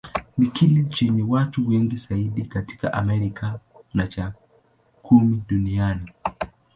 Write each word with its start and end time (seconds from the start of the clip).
Ni 0.37 0.47
kile 0.47 0.83
chenye 0.89 1.23
watu 1.27 1.67
wengi 1.67 1.97
zaidi 1.97 2.45
katika 2.45 2.93
Amerika, 2.93 3.59
na 3.93 4.07
cha 4.07 4.33
kumi 5.03 5.43
duniani. 5.47 6.11